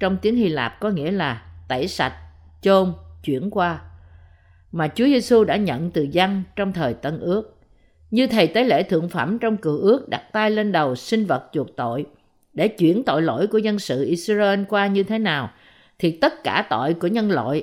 Trong 0.00 0.16
tiếng 0.22 0.36
Hy 0.36 0.48
Lạp 0.48 0.80
có 0.80 0.90
nghĩa 0.90 1.10
là 1.10 1.42
tẩy 1.68 1.88
sạch, 1.88 2.14
chôn, 2.62 2.92
chuyển 3.24 3.50
qua. 3.50 3.80
Mà 4.72 4.88
Chúa 4.88 5.04
Giêsu 5.04 5.44
đã 5.44 5.56
nhận 5.56 5.90
từ 5.90 6.02
dân 6.02 6.42
trong 6.56 6.72
thời 6.72 6.94
Tân 6.94 7.20
Ước. 7.20 7.56
Như 8.10 8.26
thầy 8.26 8.46
tế 8.46 8.64
lễ 8.64 8.82
thượng 8.82 9.08
phẩm 9.08 9.38
trong 9.38 9.56
cựu 9.56 9.78
ước 9.78 10.08
đặt 10.08 10.22
tay 10.32 10.50
lên 10.50 10.72
đầu 10.72 10.94
sinh 10.94 11.26
vật 11.26 11.48
chuộc 11.52 11.76
tội 11.76 12.06
để 12.52 12.68
chuyển 12.68 13.02
tội 13.04 13.22
lỗi 13.22 13.46
của 13.46 13.58
dân 13.58 13.78
sự 13.78 14.04
Israel 14.04 14.62
qua 14.68 14.86
như 14.86 15.02
thế 15.02 15.18
nào 15.18 15.50
thì 15.98 16.10
tất 16.10 16.44
cả 16.44 16.66
tội 16.70 16.94
của 16.94 17.06
nhân 17.06 17.30
loại 17.30 17.62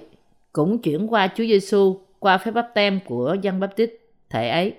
cũng 0.53 0.81
chuyển 0.81 1.07
qua 1.07 1.27
Chúa 1.27 1.43
Giêsu 1.43 2.02
qua 2.23 2.37
phép 2.37 2.51
báp 2.51 2.67
tem 2.73 2.99
của 3.05 3.37
dân 3.41 3.59
báp 3.59 3.75
tít 3.75 3.91
thể 4.29 4.49
ấy. 4.49 4.73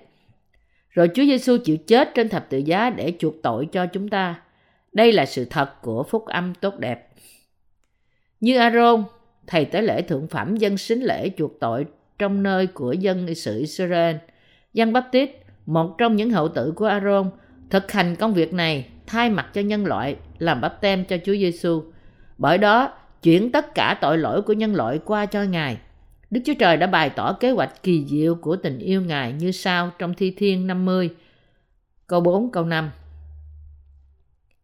Rồi 0.89 1.09
Chúa 1.13 1.23
Giêsu 1.23 1.57
chịu 1.57 1.77
chết 1.77 2.09
trên 2.15 2.29
thập 2.29 2.49
tự 2.49 2.57
giá 2.57 2.89
để 2.89 3.13
chuộc 3.19 3.33
tội 3.43 3.67
cho 3.71 3.85
chúng 3.85 4.09
ta. 4.09 4.41
Đây 4.93 5.11
là 5.11 5.25
sự 5.25 5.45
thật 5.45 5.81
của 5.81 6.03
phúc 6.03 6.25
âm 6.25 6.53
tốt 6.55 6.79
đẹp. 6.79 7.09
Như 8.39 8.57
Aaron, 8.57 9.03
thầy 9.47 9.65
tế 9.65 9.81
lễ 9.81 10.01
thượng 10.01 10.27
phẩm 10.27 10.55
dân 10.55 10.77
xính 10.77 11.03
lễ 11.03 11.29
chuộc 11.37 11.59
tội 11.59 11.85
trong 12.19 12.43
nơi 12.43 12.67
của 12.67 12.93
dân 12.93 13.35
sự 13.35 13.59
Israel. 13.59 14.15
Dân 14.73 14.93
Báp 14.93 15.07
Tít, 15.11 15.29
một 15.65 15.95
trong 15.97 16.15
những 16.15 16.31
hậu 16.31 16.47
tử 16.47 16.73
của 16.75 16.85
Aaron, 16.85 17.29
thực 17.69 17.91
hành 17.91 18.15
công 18.15 18.33
việc 18.33 18.53
này 18.53 18.87
thay 19.07 19.29
mặt 19.29 19.47
cho 19.53 19.61
nhân 19.61 19.85
loại 19.85 20.15
làm 20.39 20.61
bắp 20.61 20.81
tem 20.81 21.05
cho 21.05 21.17
Chúa 21.17 21.33
Giêsu. 21.33 21.83
Bởi 22.37 22.57
đó, 22.57 22.93
chuyển 23.23 23.51
tất 23.51 23.75
cả 23.75 23.97
tội 24.01 24.17
lỗi 24.17 24.41
của 24.41 24.53
nhân 24.53 24.75
loại 24.75 24.99
qua 25.05 25.25
cho 25.25 25.43
Ngài. 25.43 25.77
Đức 26.35 26.41
Chúa 26.45 26.53
Trời 26.53 26.77
đã 26.77 26.87
bày 26.87 27.09
tỏ 27.09 27.33
kế 27.33 27.51
hoạch 27.51 27.83
kỳ 27.83 28.05
diệu 28.05 28.35
của 28.35 28.55
tình 28.55 28.79
yêu 28.79 29.01
Ngài 29.01 29.33
như 29.33 29.51
sau 29.51 29.91
trong 29.99 30.13
Thi 30.13 30.31
Thiên 30.31 30.67
50, 30.67 31.09
câu 32.07 32.21
4, 32.21 32.51
câu 32.51 32.65
5. 32.65 32.91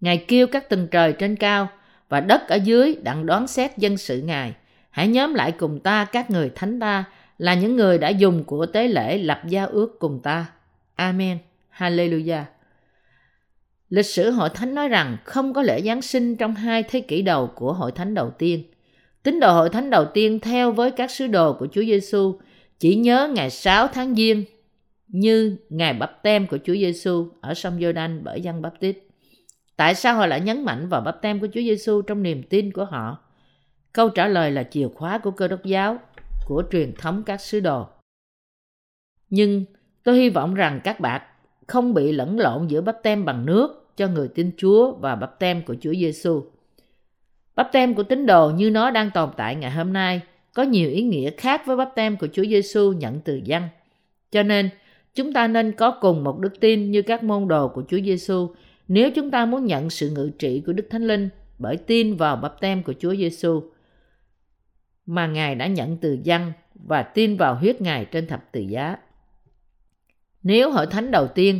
Ngài 0.01 0.25
kêu 0.27 0.47
các 0.47 0.69
tầng 0.69 0.87
trời 0.91 1.13
trên 1.13 1.35
cao 1.35 1.69
và 2.09 2.19
đất 2.19 2.47
ở 2.47 2.55
dưới 2.55 2.95
đặng 3.03 3.25
đoán 3.25 3.47
xét 3.47 3.77
dân 3.77 3.97
sự 3.97 4.21
Ngài. 4.21 4.53
Hãy 4.89 5.07
nhóm 5.07 5.33
lại 5.33 5.51
cùng 5.51 5.79
ta 5.79 6.05
các 6.05 6.31
người 6.31 6.51
thánh 6.55 6.79
ta 6.79 7.03
là 7.37 7.53
những 7.53 7.75
người 7.75 7.97
đã 7.97 8.09
dùng 8.09 8.43
của 8.43 8.65
tế 8.65 8.87
lễ 8.87 9.17
lập 9.17 9.41
giao 9.47 9.67
ước 9.67 9.99
cùng 9.99 10.19
ta. 10.23 10.45
Amen. 10.95 11.37
Hallelujah. 11.77 12.43
Lịch 13.89 14.05
sử 14.05 14.31
hội 14.31 14.49
thánh 14.49 14.75
nói 14.75 14.87
rằng 14.87 15.17
không 15.23 15.53
có 15.53 15.61
lễ 15.61 15.81
Giáng 15.81 16.01
sinh 16.01 16.35
trong 16.35 16.55
hai 16.55 16.83
thế 16.83 16.99
kỷ 16.99 17.21
đầu 17.21 17.47
của 17.55 17.73
hội 17.73 17.91
thánh 17.91 18.13
đầu 18.13 18.29
tiên. 18.29 18.63
Tín 19.23 19.39
đồ 19.39 19.53
hội 19.53 19.69
thánh 19.69 19.89
đầu 19.89 20.05
tiên 20.13 20.39
theo 20.39 20.71
với 20.71 20.91
các 20.91 21.11
sứ 21.11 21.27
đồ 21.27 21.53
của 21.53 21.67
Chúa 21.71 21.83
Giêsu 21.83 22.39
chỉ 22.79 22.95
nhớ 22.95 23.31
ngày 23.35 23.49
6 23.49 23.87
tháng 23.87 24.15
Giêng 24.15 24.43
như 25.07 25.57
ngày 25.69 25.93
bắp 25.93 26.23
tem 26.23 26.47
của 26.47 26.57
Chúa 26.63 26.73
Giêsu 26.73 27.27
ở 27.41 27.53
sông 27.53 27.79
Giô-đanh 27.79 28.21
bởi 28.23 28.41
dân 28.41 28.61
bắp 28.61 28.79
tít. 28.79 28.97
Tại 29.75 29.95
sao 29.95 30.15
họ 30.15 30.25
lại 30.25 30.41
nhấn 30.41 30.65
mạnh 30.65 30.89
vào 30.89 31.01
bắp 31.01 31.21
tem 31.21 31.39
của 31.39 31.47
Chúa 31.53 31.61
Giêsu 31.61 32.01
trong 32.01 32.23
niềm 32.23 32.43
tin 32.43 32.71
của 32.71 32.85
họ? 32.85 33.17
Câu 33.93 34.09
trả 34.09 34.27
lời 34.27 34.51
là 34.51 34.63
chìa 34.63 34.87
khóa 34.95 35.17
của 35.17 35.31
cơ 35.31 35.47
đốc 35.47 35.65
giáo, 35.65 35.97
của 36.47 36.63
truyền 36.71 36.93
thống 36.95 37.23
các 37.25 37.41
sứ 37.41 37.59
đồ. 37.59 37.87
Nhưng 39.29 39.65
tôi 40.03 40.17
hy 40.17 40.29
vọng 40.29 40.53
rằng 40.53 40.81
các 40.83 40.99
bạn 40.99 41.21
không 41.67 41.93
bị 41.93 42.11
lẫn 42.11 42.39
lộn 42.39 42.67
giữa 42.67 42.81
bắp 42.81 43.03
tem 43.03 43.25
bằng 43.25 43.45
nước 43.45 43.93
cho 43.97 44.07
người 44.07 44.27
tin 44.27 44.51
Chúa 44.57 44.91
và 44.91 45.15
bắp 45.15 45.39
tem 45.39 45.63
của 45.65 45.75
Chúa 45.81 45.93
Giêsu. 45.93 46.43
Bắp 47.55 47.69
tem 47.71 47.93
của 47.93 48.03
tín 48.03 48.25
đồ 48.25 48.49
như 48.49 48.69
nó 48.69 48.91
đang 48.91 49.11
tồn 49.11 49.29
tại 49.37 49.55
ngày 49.55 49.71
hôm 49.71 49.93
nay 49.93 50.21
có 50.53 50.63
nhiều 50.63 50.89
ý 50.89 51.01
nghĩa 51.03 51.31
khác 51.31 51.65
với 51.65 51.77
bắp 51.77 51.95
tem 51.95 52.17
của 52.17 52.27
Chúa 52.33 52.45
Giêsu 52.45 52.91
nhận 52.91 53.19
từ 53.21 53.41
dân. 53.43 53.63
Cho 54.31 54.43
nên, 54.43 54.69
chúng 55.13 55.33
ta 55.33 55.47
nên 55.47 55.71
có 55.71 55.91
cùng 56.01 56.23
một 56.23 56.39
đức 56.39 56.59
tin 56.59 56.91
như 56.91 57.01
các 57.01 57.23
môn 57.23 57.47
đồ 57.47 57.67
của 57.67 57.83
Chúa 57.89 57.99
Giêsu 58.05 58.49
nếu 58.87 59.11
chúng 59.11 59.31
ta 59.31 59.45
muốn 59.45 59.65
nhận 59.65 59.89
sự 59.89 60.09
ngự 60.09 60.31
trị 60.39 60.63
của 60.65 60.73
Đức 60.73 60.87
Thánh 60.89 61.07
Linh 61.07 61.29
bởi 61.59 61.77
tin 61.77 62.15
vào 62.15 62.35
bắp 62.35 62.59
tem 62.59 62.83
của 62.83 62.93
Chúa 62.99 63.15
Giêsu 63.15 63.63
mà 65.05 65.27
Ngài 65.27 65.55
đã 65.55 65.67
nhận 65.67 65.97
từ 65.97 66.17
dân 66.23 66.51
và 66.73 67.03
tin 67.03 67.37
vào 67.37 67.55
huyết 67.55 67.81
Ngài 67.81 68.05
trên 68.05 68.27
thập 68.27 68.51
tự 68.51 68.61
giá. 68.61 68.97
Nếu 70.43 70.71
hội 70.71 70.87
thánh 70.87 71.11
đầu 71.11 71.27
tiên 71.27 71.59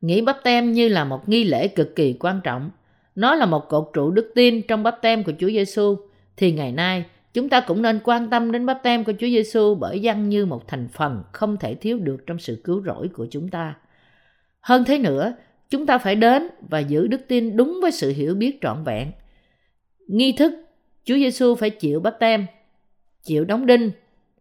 nghĩ 0.00 0.20
bắp 0.20 0.36
tem 0.44 0.72
như 0.72 0.88
là 0.88 1.04
một 1.04 1.28
nghi 1.28 1.44
lễ 1.44 1.68
cực 1.68 1.96
kỳ 1.96 2.16
quan 2.20 2.40
trọng, 2.44 2.70
nó 3.16 3.34
là 3.34 3.46
một 3.46 3.68
cột 3.68 3.90
trụ 3.92 4.10
đức 4.10 4.32
tin 4.34 4.62
trong 4.62 4.82
bắp 4.82 4.98
tem 5.02 5.24
của 5.24 5.32
Chúa 5.38 5.48
Giêsu, 5.48 5.96
thì 6.36 6.52
ngày 6.52 6.72
nay 6.72 7.04
chúng 7.34 7.48
ta 7.48 7.60
cũng 7.60 7.82
nên 7.82 8.00
quan 8.04 8.30
tâm 8.30 8.52
đến 8.52 8.66
bắp 8.66 8.82
tem 8.82 9.04
của 9.04 9.12
Chúa 9.12 9.26
Giêsu 9.26 9.74
bởi 9.74 10.00
dân 10.00 10.28
như 10.28 10.46
một 10.46 10.68
thành 10.68 10.88
phần 10.88 11.22
không 11.32 11.56
thể 11.56 11.74
thiếu 11.74 11.98
được 11.98 12.26
trong 12.26 12.38
sự 12.38 12.60
cứu 12.64 12.82
rỗi 12.86 13.08
của 13.08 13.26
chúng 13.30 13.48
ta. 13.48 13.74
Hơn 14.60 14.84
thế 14.84 14.98
nữa, 14.98 15.34
chúng 15.70 15.86
ta 15.86 15.98
phải 15.98 16.14
đến 16.14 16.48
và 16.68 16.78
giữ 16.78 17.06
đức 17.06 17.20
tin 17.28 17.56
đúng 17.56 17.78
với 17.82 17.92
sự 17.92 18.12
hiểu 18.12 18.34
biết 18.34 18.58
trọn 18.62 18.84
vẹn. 18.84 19.12
Nghi 20.06 20.32
thức 20.32 20.52
Chúa 21.04 21.14
Giêsu 21.14 21.54
phải 21.54 21.70
chịu 21.70 22.00
bắp 22.00 22.18
tem, 22.20 22.46
chịu 23.22 23.44
đóng 23.44 23.66
đinh 23.66 23.90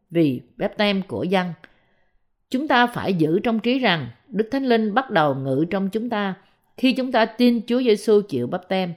vì 0.10 0.42
bắp 0.58 0.78
tem 0.78 1.02
của 1.02 1.24
dân. 1.24 1.48
Chúng 2.50 2.68
ta 2.68 2.88
phải 2.88 3.14
giữ 3.14 3.40
trong 3.40 3.60
trí 3.60 3.80
rằng 3.80 4.08
Đức 4.28 4.50
Thánh 4.52 4.66
Linh 4.66 4.94
bắt 4.94 5.12
đầu 5.12 5.36
ngự 5.36 5.66
trong 5.70 5.90
chúng 5.90 6.10
ta 6.10 6.36
khi 6.78 6.94
chúng 6.94 7.12
ta 7.12 7.26
tin 7.26 7.62
Chúa 7.68 7.82
Giêsu 7.82 8.22
chịu 8.22 8.48
bắp 8.48 8.70
tem, 8.70 8.94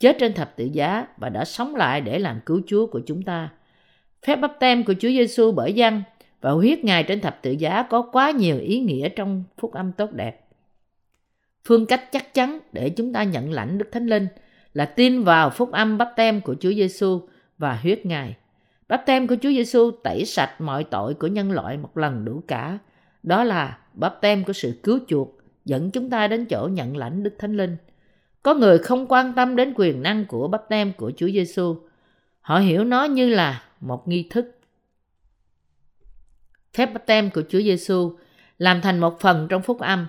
chết 0.00 0.16
trên 0.20 0.34
thập 0.34 0.56
tự 0.56 0.64
giá 0.64 1.06
và 1.16 1.28
đã 1.28 1.44
sống 1.44 1.74
lại 1.74 2.00
để 2.00 2.18
làm 2.18 2.40
cứu 2.46 2.60
Chúa 2.66 2.86
của 2.86 3.00
chúng 3.06 3.22
ta. 3.22 3.50
Phép 4.26 4.36
bắp 4.36 4.56
tem 4.60 4.84
của 4.84 4.94
Chúa 5.00 5.08
Giêsu 5.08 5.52
bởi 5.52 5.72
dân 5.72 6.02
và 6.40 6.50
huyết 6.50 6.84
Ngài 6.84 7.02
trên 7.02 7.20
thập 7.20 7.42
tự 7.42 7.50
giá 7.50 7.82
có 7.82 8.02
quá 8.02 8.30
nhiều 8.30 8.58
ý 8.58 8.80
nghĩa 8.80 9.08
trong 9.08 9.44
phúc 9.58 9.72
âm 9.72 9.92
tốt 9.92 10.12
đẹp. 10.12 10.40
Phương 11.64 11.86
cách 11.86 12.12
chắc 12.12 12.34
chắn 12.34 12.58
để 12.72 12.90
chúng 12.90 13.12
ta 13.12 13.22
nhận 13.22 13.52
lãnh 13.52 13.78
Đức 13.78 13.88
Thánh 13.92 14.06
Linh 14.06 14.28
là 14.74 14.84
tin 14.84 15.24
vào 15.24 15.50
phúc 15.50 15.72
âm 15.72 15.98
bắp 15.98 16.12
tem 16.16 16.40
của 16.40 16.54
Chúa 16.60 16.72
Giêsu 16.72 17.20
và 17.58 17.78
huyết 17.82 18.06
Ngài. 18.06 18.36
Bắp 18.88 19.06
tem 19.06 19.26
của 19.26 19.36
Chúa 19.42 19.50
Giêsu 19.50 19.90
tẩy 19.90 20.24
sạch 20.24 20.60
mọi 20.60 20.84
tội 20.84 21.14
của 21.14 21.26
nhân 21.26 21.52
loại 21.52 21.76
một 21.76 21.96
lần 21.98 22.24
đủ 22.24 22.42
cả. 22.48 22.78
Đó 23.22 23.44
là 23.44 23.78
bắp 23.92 24.20
tem 24.20 24.44
của 24.44 24.52
sự 24.52 24.80
cứu 24.82 24.98
chuộc 25.08 25.41
dẫn 25.64 25.90
chúng 25.90 26.10
ta 26.10 26.28
đến 26.28 26.46
chỗ 26.46 26.68
nhận 26.72 26.96
lãnh 26.96 27.22
Đức 27.22 27.34
Thánh 27.38 27.56
Linh. 27.56 27.76
Có 28.42 28.54
người 28.54 28.78
không 28.78 29.06
quan 29.08 29.32
tâm 29.32 29.56
đến 29.56 29.72
quyền 29.76 30.02
năng 30.02 30.24
của 30.26 30.48
bắp 30.48 30.68
tem 30.68 30.92
của 30.92 31.12
Chúa 31.16 31.28
Giêsu. 31.28 31.76
Họ 32.40 32.58
hiểu 32.58 32.84
nó 32.84 33.04
như 33.04 33.28
là 33.28 33.62
một 33.80 34.08
nghi 34.08 34.26
thức. 34.30 34.58
Phép 36.74 36.86
bắp 36.86 37.06
tem 37.06 37.30
của 37.30 37.42
Chúa 37.48 37.60
Giêsu 37.60 38.16
làm 38.58 38.80
thành 38.80 38.98
một 38.98 39.20
phần 39.20 39.46
trong 39.50 39.62
phúc 39.62 39.78
âm. 39.80 40.06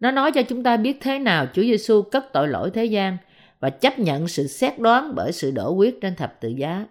Nó 0.00 0.10
nói 0.10 0.32
cho 0.32 0.42
chúng 0.42 0.62
ta 0.62 0.76
biết 0.76 0.98
thế 1.00 1.18
nào 1.18 1.46
Chúa 1.52 1.62
Giêsu 1.62 2.02
cất 2.02 2.32
tội 2.32 2.48
lỗi 2.48 2.70
thế 2.70 2.84
gian 2.84 3.16
và 3.60 3.70
chấp 3.70 3.98
nhận 3.98 4.28
sự 4.28 4.46
xét 4.46 4.78
đoán 4.78 5.14
bởi 5.14 5.32
sự 5.32 5.50
đổ 5.50 5.74
huyết 5.74 5.94
trên 6.00 6.14
thập 6.16 6.40
tự 6.40 6.48
giá. 6.48 6.86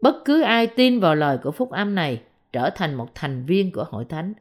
Bất 0.00 0.24
cứ 0.24 0.42
ai 0.42 0.66
tin 0.66 1.00
vào 1.00 1.14
lời 1.14 1.38
của 1.42 1.50
phúc 1.50 1.70
âm 1.70 1.94
này 1.94 2.22
trở 2.52 2.70
thành 2.70 2.94
một 2.94 3.14
thành 3.14 3.44
viên 3.46 3.72
của 3.72 3.84
hội 3.90 4.04
thánh, 4.04 4.32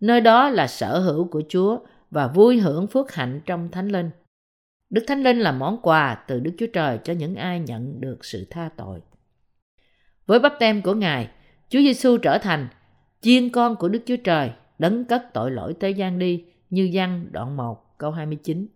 nơi 0.00 0.20
đó 0.20 0.48
là 0.48 0.66
sở 0.66 0.98
hữu 0.98 1.24
của 1.24 1.42
Chúa 1.48 1.78
và 2.14 2.26
vui 2.26 2.58
hưởng 2.58 2.86
phước 2.86 3.12
hạnh 3.12 3.40
trong 3.46 3.68
Thánh 3.70 3.88
Linh. 3.88 4.10
Đức 4.90 5.04
Thánh 5.06 5.22
Linh 5.22 5.40
là 5.40 5.52
món 5.52 5.78
quà 5.82 6.24
từ 6.28 6.40
Đức 6.40 6.50
Chúa 6.58 6.66
Trời 6.66 6.98
cho 7.04 7.12
những 7.12 7.34
ai 7.34 7.60
nhận 7.60 8.00
được 8.00 8.24
sự 8.24 8.46
tha 8.50 8.70
tội. 8.76 9.00
Với 10.26 10.38
bắp 10.38 10.52
tem 10.58 10.82
của 10.82 10.94
Ngài, 10.94 11.28
Chúa 11.68 11.78
Giêsu 11.78 12.16
trở 12.16 12.38
thành 12.38 12.68
chiên 13.20 13.48
con 13.48 13.76
của 13.76 13.88
Đức 13.88 14.02
Chúa 14.06 14.16
Trời, 14.16 14.50
đấng 14.78 15.04
cất 15.04 15.22
tội 15.32 15.50
lỗi 15.50 15.74
thế 15.80 15.90
gian 15.90 16.18
đi 16.18 16.44
như 16.70 16.90
văn 16.92 17.26
đoạn 17.30 17.56
1 17.56 17.98
câu 17.98 18.10
29. 18.10 18.66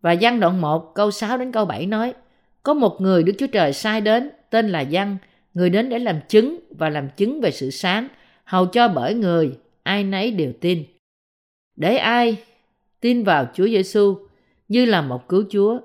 Và 0.00 0.14
văn 0.20 0.40
đoạn 0.40 0.60
1 0.60 0.94
câu 0.94 1.10
6 1.10 1.38
đến 1.38 1.52
câu 1.52 1.64
7 1.64 1.86
nói, 1.86 2.14
có 2.62 2.74
một 2.74 3.00
người 3.00 3.22
Đức 3.22 3.32
Chúa 3.38 3.46
Trời 3.46 3.72
sai 3.72 4.00
đến, 4.00 4.30
tên 4.50 4.68
là 4.68 4.84
Văn, 4.90 5.16
người 5.54 5.70
đến 5.70 5.88
để 5.88 5.98
làm 5.98 6.20
chứng 6.28 6.60
và 6.70 6.88
làm 6.88 7.08
chứng 7.16 7.40
về 7.40 7.50
sự 7.50 7.70
sáng, 7.70 8.08
hầu 8.44 8.66
cho 8.66 8.88
bởi 8.88 9.14
người, 9.14 9.58
ai 9.82 10.04
nấy 10.04 10.30
đều 10.30 10.52
tin. 10.60 10.84
Để 11.80 11.96
ai 11.96 12.36
tin 13.00 13.24
vào 13.24 13.46
Chúa 13.54 13.66
Giêsu 13.68 14.18
như 14.68 14.84
là 14.84 15.02
một 15.02 15.28
cứu 15.28 15.44
Chúa, 15.50 15.80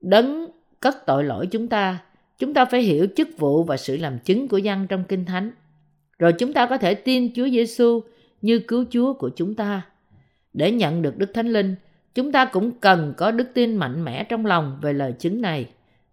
đấng 0.00 0.50
cất 0.80 1.06
tội 1.06 1.24
lỗi 1.24 1.46
chúng 1.46 1.68
ta, 1.68 1.98
chúng 2.38 2.54
ta 2.54 2.64
phải 2.64 2.82
hiểu 2.82 3.06
chức 3.16 3.28
vụ 3.38 3.64
và 3.64 3.76
sự 3.76 3.96
làm 3.96 4.18
chứng 4.18 4.48
của 4.48 4.58
dân 4.58 4.86
trong 4.86 5.04
Kinh 5.08 5.24
Thánh. 5.24 5.50
Rồi 6.18 6.32
chúng 6.32 6.52
ta 6.52 6.66
có 6.66 6.78
thể 6.78 6.94
tin 6.94 7.32
Chúa 7.34 7.48
Giêsu 7.48 8.00
như 8.42 8.58
cứu 8.58 8.84
Chúa 8.90 9.12
của 9.12 9.30
chúng 9.36 9.54
ta. 9.54 9.82
Để 10.52 10.70
nhận 10.70 11.02
được 11.02 11.18
Đức 11.18 11.34
Thánh 11.34 11.52
Linh, 11.52 11.74
chúng 12.14 12.32
ta 12.32 12.44
cũng 12.44 12.70
cần 12.70 13.14
có 13.16 13.30
đức 13.30 13.48
tin 13.54 13.76
mạnh 13.76 14.04
mẽ 14.04 14.24
trong 14.24 14.46
lòng 14.46 14.78
về 14.82 14.92
lời 14.92 15.12
chứng 15.18 15.40
này. 15.40 15.68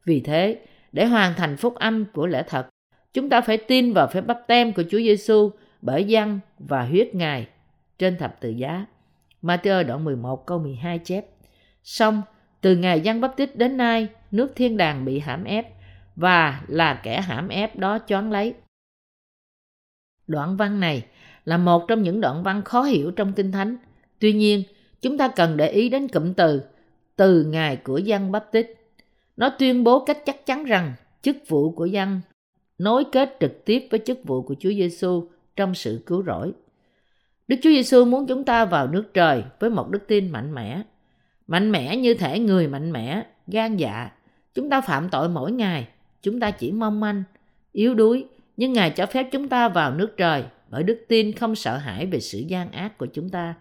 Vì 0.05 0.19
thế, 0.19 0.60
để 0.91 1.05
hoàn 1.05 1.33
thành 1.38 1.57
phúc 1.57 1.75
âm 1.75 2.05
của 2.05 2.27
lẽ 2.27 2.43
thật, 2.48 2.67
chúng 3.13 3.29
ta 3.29 3.41
phải 3.41 3.57
tin 3.57 3.93
vào 3.93 4.07
phép 4.07 4.21
bắp 4.21 4.48
tem 4.48 4.74
của 4.74 4.83
Chúa 4.89 5.00
Giêsu 5.00 5.51
bởi 5.81 6.03
dân 6.03 6.39
và 6.60 6.83
huyết 6.83 7.15
Ngài 7.15 7.48
trên 8.01 8.17
thập 8.17 8.41
tự 8.41 8.50
giá. 8.50 8.86
Matthew 9.41 9.88
đoạn 9.88 10.03
11 10.03 10.46
câu 10.46 10.60
12 10.60 11.00
chép. 11.00 11.25
Xong, 11.84 12.22
từ 12.62 12.75
ngày 12.75 13.01
dân 13.01 13.22
bắp 13.22 13.38
Tích 13.38 13.58
đến 13.58 13.77
nay, 13.77 14.08
nước 14.31 14.51
thiên 14.55 14.77
đàng 14.77 15.05
bị 15.05 15.20
hãm 15.20 15.43
ép 15.43 15.67
và 16.15 16.62
là 16.67 17.01
kẻ 17.03 17.22
hãm 17.22 17.48
ép 17.48 17.77
đó 17.77 18.00
choán 18.08 18.31
lấy. 18.31 18.53
Đoạn 20.27 20.58
văn 20.58 20.79
này 20.79 21.05
là 21.46 21.58
một 21.58 21.86
trong 21.88 22.03
những 22.03 22.22
đoạn 22.22 22.43
văn 22.43 22.62
khó 22.63 22.84
hiểu 22.84 23.12
trong 23.12 23.34
Kinh 23.34 23.51
Thánh. 23.51 23.77
Tuy 24.20 24.34
nhiên, 24.34 24.63
chúng 25.01 25.17
ta 25.17 25.27
cần 25.27 25.58
để 25.58 25.70
ý 25.70 25.89
đến 25.89 26.08
cụm 26.08 26.34
từ 26.34 26.62
từ 27.15 27.43
ngày 27.43 27.75
của 27.75 27.98
dân 27.98 28.31
bắp 28.31 28.51
Tích. 28.51 28.93
Nó 29.38 29.50
tuyên 29.50 29.84
bố 29.84 30.05
cách 30.05 30.17
chắc 30.25 30.46
chắn 30.46 30.63
rằng 30.63 30.93
chức 31.22 31.38
vụ 31.48 31.72
của 31.72 31.86
dân 31.86 32.22
nối 32.77 33.03
kết 33.12 33.38
trực 33.39 33.65
tiếp 33.65 33.88
với 33.91 34.00
chức 34.05 34.20
vụ 34.24 34.41
của 34.41 34.55
Chúa 34.60 34.70
Giêsu 34.70 35.27
trong 35.55 35.75
sự 35.75 36.03
cứu 36.05 36.24
rỗi. 36.24 36.53
Đức 37.48 37.55
Chúa 37.62 37.69
Giêsu 37.69 38.05
muốn 38.05 38.27
chúng 38.27 38.43
ta 38.43 38.65
vào 38.65 38.88
nước 38.88 39.13
trời 39.13 39.43
với 39.60 39.69
một 39.69 39.89
đức 39.89 40.07
tin 40.07 40.31
mạnh 40.31 40.53
mẽ. 40.53 40.81
Mạnh 41.48 41.71
mẽ 41.71 41.98
như 41.98 42.13
thể 42.13 42.39
người 42.39 42.67
mạnh 42.67 42.91
mẽ, 42.91 43.24
gan 43.48 43.77
dạ. 43.77 44.10
Chúng 44.53 44.69
ta 44.69 44.81
phạm 44.81 45.10
tội 45.10 45.29
mỗi 45.29 45.51
ngày, 45.51 45.88
chúng 46.21 46.39
ta 46.39 46.51
chỉ 46.51 46.71
mong 46.71 47.00
manh, 47.00 47.24
yếu 47.71 47.93
đuối, 47.93 48.25
nhưng 48.57 48.74
Ngài 48.74 48.89
cho 48.89 49.05
phép 49.05 49.27
chúng 49.31 49.50
ta 49.50 49.69
vào 49.69 49.93
nước 49.93 50.17
trời 50.17 50.43
bởi 50.69 50.83
đức 50.83 51.05
tin 51.07 51.31
không 51.31 51.55
sợ 51.55 51.77
hãi 51.77 52.05
về 52.05 52.19
sự 52.19 52.39
gian 52.39 52.71
ác 52.71 52.98
của 52.98 53.05
chúng 53.05 53.29
ta. 53.29 53.53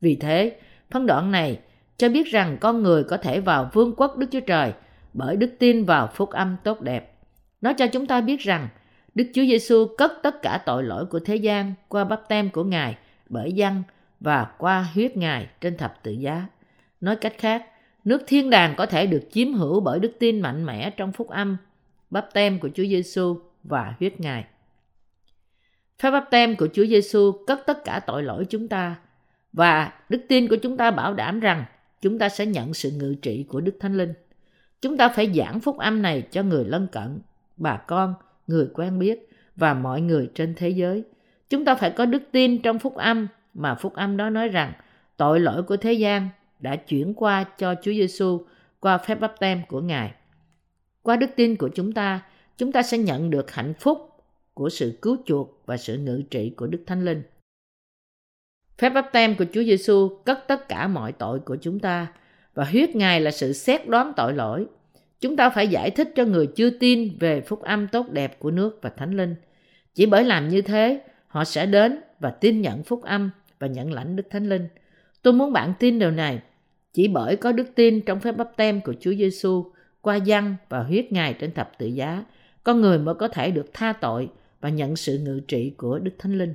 Vì 0.00 0.16
thế, 0.16 0.56
phân 0.90 1.06
đoạn 1.06 1.30
này 1.30 1.58
cho 1.96 2.08
biết 2.08 2.26
rằng 2.26 2.56
con 2.60 2.82
người 2.82 3.04
có 3.04 3.16
thể 3.16 3.40
vào 3.40 3.70
vương 3.72 3.94
quốc 3.96 4.16
Đức 4.16 4.26
Chúa 4.30 4.40
Trời 4.40 4.72
bởi 5.12 5.36
đức 5.36 5.50
tin 5.58 5.84
vào 5.84 6.10
phúc 6.14 6.30
âm 6.30 6.56
tốt 6.64 6.80
đẹp. 6.80 7.14
Nó 7.60 7.72
cho 7.72 7.86
chúng 7.86 8.06
ta 8.06 8.20
biết 8.20 8.40
rằng 8.40 8.68
Đức 9.14 9.24
Chúa 9.34 9.42
Giêsu 9.42 9.86
cất 9.98 10.12
tất 10.22 10.42
cả 10.42 10.62
tội 10.66 10.84
lỗi 10.84 11.06
của 11.06 11.20
thế 11.20 11.36
gian 11.36 11.74
qua 11.88 12.04
bắp 12.04 12.28
tem 12.28 12.50
của 12.50 12.64
Ngài 12.64 12.96
bởi 13.28 13.52
dân 13.52 13.82
và 14.20 14.44
qua 14.58 14.86
huyết 14.94 15.16
Ngài 15.16 15.48
trên 15.60 15.76
thập 15.76 16.02
tự 16.02 16.12
giá. 16.12 16.46
Nói 17.00 17.16
cách 17.16 17.34
khác, 17.38 17.66
nước 18.04 18.22
thiên 18.26 18.50
đàng 18.50 18.74
có 18.76 18.86
thể 18.86 19.06
được 19.06 19.22
chiếm 19.32 19.52
hữu 19.52 19.80
bởi 19.80 20.00
đức 20.00 20.12
tin 20.18 20.40
mạnh 20.40 20.66
mẽ 20.66 20.90
trong 20.90 21.12
phúc 21.12 21.28
âm, 21.28 21.56
bắp 22.10 22.28
tem 22.32 22.58
của 22.58 22.68
Chúa 22.74 22.84
Giêsu 22.84 23.38
và 23.62 23.94
huyết 23.98 24.20
Ngài. 24.20 24.44
Phép 25.98 26.10
bắp 26.10 26.30
tem 26.30 26.56
của 26.56 26.68
Chúa 26.72 26.86
Giêsu 26.86 27.32
cất 27.46 27.60
tất 27.66 27.84
cả 27.84 28.00
tội 28.06 28.22
lỗi 28.22 28.46
chúng 28.50 28.68
ta 28.68 28.96
và 29.52 29.92
đức 30.08 30.24
tin 30.28 30.48
của 30.48 30.56
chúng 30.56 30.76
ta 30.76 30.90
bảo 30.90 31.14
đảm 31.14 31.40
rằng 31.40 31.64
chúng 32.00 32.18
ta 32.18 32.28
sẽ 32.28 32.46
nhận 32.46 32.74
sự 32.74 32.90
ngự 32.90 33.14
trị 33.22 33.44
của 33.48 33.60
Đức 33.60 33.76
Thánh 33.80 33.96
Linh. 33.96 34.12
Chúng 34.80 34.96
ta 34.96 35.08
phải 35.08 35.32
giảng 35.34 35.60
phúc 35.60 35.78
âm 35.78 36.02
này 36.02 36.22
cho 36.30 36.42
người 36.42 36.64
lân 36.64 36.86
cận, 36.92 37.20
bà 37.56 37.76
con 37.76 38.14
người 38.46 38.68
quen 38.74 38.98
biết 38.98 39.28
và 39.56 39.74
mọi 39.74 40.00
người 40.00 40.30
trên 40.34 40.54
thế 40.56 40.68
giới. 40.68 41.04
Chúng 41.50 41.64
ta 41.64 41.74
phải 41.74 41.90
có 41.90 42.06
đức 42.06 42.22
tin 42.32 42.62
trong 42.62 42.78
phúc 42.78 42.96
âm 42.96 43.28
mà 43.54 43.74
phúc 43.74 43.94
âm 43.94 44.16
đó 44.16 44.30
nói 44.30 44.48
rằng 44.48 44.72
tội 45.16 45.40
lỗi 45.40 45.62
của 45.62 45.76
thế 45.76 45.92
gian 45.92 46.28
đã 46.60 46.76
chuyển 46.76 47.14
qua 47.14 47.44
cho 47.58 47.74
Chúa 47.74 47.92
Giêsu 47.92 48.40
qua 48.80 48.98
phép 48.98 49.20
báp 49.20 49.34
tem 49.40 49.62
của 49.68 49.80
Ngài. 49.80 50.12
Qua 51.02 51.16
đức 51.16 51.30
tin 51.36 51.56
của 51.56 51.68
chúng 51.74 51.92
ta, 51.92 52.20
chúng 52.56 52.72
ta 52.72 52.82
sẽ 52.82 52.98
nhận 52.98 53.30
được 53.30 53.50
hạnh 53.50 53.74
phúc 53.80 54.08
của 54.54 54.68
sự 54.68 54.98
cứu 55.02 55.16
chuộc 55.26 55.62
và 55.66 55.76
sự 55.76 55.98
ngự 55.98 56.22
trị 56.30 56.52
của 56.56 56.66
Đức 56.66 56.84
Thánh 56.86 57.04
Linh. 57.04 57.22
Phép 58.78 58.90
báp 58.90 59.08
tem 59.12 59.34
của 59.36 59.44
Chúa 59.52 59.62
Giêsu 59.62 60.08
cất 60.24 60.44
tất 60.48 60.68
cả 60.68 60.86
mọi 60.86 61.12
tội 61.12 61.40
của 61.40 61.56
chúng 61.56 61.78
ta 61.78 62.12
và 62.54 62.64
huyết 62.64 62.96
Ngài 62.96 63.20
là 63.20 63.30
sự 63.30 63.52
xét 63.52 63.88
đoán 63.88 64.12
tội 64.16 64.34
lỗi. 64.34 64.66
Chúng 65.22 65.36
ta 65.36 65.50
phải 65.50 65.68
giải 65.68 65.90
thích 65.90 66.12
cho 66.14 66.24
người 66.24 66.46
chưa 66.46 66.70
tin 66.70 67.16
về 67.20 67.40
phúc 67.40 67.62
âm 67.62 67.88
tốt 67.88 68.06
đẹp 68.10 68.38
của 68.38 68.50
nước 68.50 68.78
và 68.82 68.90
Thánh 68.90 69.16
Linh. 69.16 69.34
Chỉ 69.94 70.06
bởi 70.06 70.24
làm 70.24 70.48
như 70.48 70.62
thế, 70.62 71.00
họ 71.26 71.44
sẽ 71.44 71.66
đến 71.66 72.00
và 72.20 72.30
tin 72.30 72.60
nhận 72.60 72.82
phúc 72.82 73.02
âm 73.02 73.30
và 73.58 73.66
nhận 73.66 73.92
lãnh 73.92 74.16
Đức 74.16 74.22
Thánh 74.30 74.48
Linh. 74.48 74.68
Tôi 75.22 75.32
muốn 75.32 75.52
bạn 75.52 75.74
tin 75.78 75.98
điều 75.98 76.10
này. 76.10 76.40
Chỉ 76.92 77.08
bởi 77.08 77.36
có 77.36 77.52
đức 77.52 77.66
tin 77.74 78.00
trong 78.00 78.20
phép 78.20 78.36
bắp 78.36 78.56
tem 78.56 78.80
của 78.80 78.94
Chúa 79.00 79.14
Giêsu 79.14 79.72
qua 80.00 80.16
dân 80.16 80.54
và 80.68 80.82
huyết 80.82 81.12
Ngài 81.12 81.34
trên 81.34 81.52
thập 81.52 81.78
tự 81.78 81.86
giá, 81.86 82.24
con 82.64 82.80
người 82.80 82.98
mới 82.98 83.14
có 83.14 83.28
thể 83.28 83.50
được 83.50 83.66
tha 83.72 83.92
tội 83.92 84.28
và 84.60 84.68
nhận 84.68 84.96
sự 84.96 85.18
ngự 85.18 85.40
trị 85.48 85.74
của 85.76 85.98
Đức 85.98 86.12
Thánh 86.18 86.38
Linh. 86.38 86.54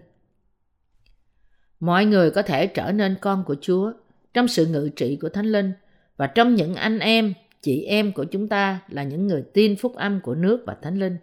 Mọi 1.79 2.05
người 2.05 2.31
có 2.31 2.41
thể 2.41 2.67
trở 2.67 2.91
nên 2.91 3.15
con 3.21 3.43
của 3.43 3.55
Chúa 3.61 3.91
trong 4.33 4.47
sự 4.47 4.65
ngự 4.65 4.89
trị 4.95 5.17
của 5.21 5.29
Thánh 5.29 5.45
Linh 5.45 5.71
và 6.17 6.27
trong 6.27 6.55
những 6.55 6.75
anh 6.75 6.99
em, 6.99 7.33
chị 7.67 7.83
em 7.83 8.11
của 8.11 8.23
chúng 8.23 8.47
ta 8.47 8.79
là 8.89 9.03
những 9.03 9.27
người 9.27 9.43
tin 9.53 9.75
phúc 9.75 9.95
âm 9.95 10.19
của 10.21 10.35
nước 10.35 10.63
và 10.65 10.75
Thánh 10.81 10.99
Linh. 10.99 11.17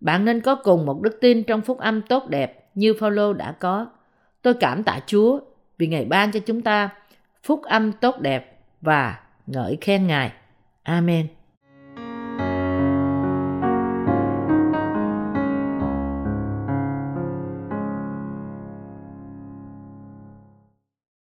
Bạn 0.00 0.24
nên 0.24 0.40
có 0.40 0.54
cùng 0.54 0.86
một 0.86 1.00
đức 1.02 1.18
tin 1.20 1.44
trong 1.44 1.60
phúc 1.60 1.78
âm 1.78 2.02
tốt 2.02 2.28
đẹp 2.28 2.68
như 2.74 2.94
Phaolô 2.94 3.32
đã 3.32 3.52
có. 3.52 3.86
Tôi 4.42 4.54
cảm 4.54 4.82
tạ 4.82 5.00
Chúa 5.06 5.40
vì 5.78 5.86
Ngài 5.86 6.04
ban 6.04 6.32
cho 6.32 6.40
chúng 6.46 6.62
ta 6.62 6.90
phúc 7.42 7.62
âm 7.62 7.92
tốt 7.92 8.20
đẹp 8.20 8.58
và 8.80 9.20
ngợi 9.46 9.78
khen 9.80 10.06
Ngài. 10.06 10.32
Amen. 10.82 11.39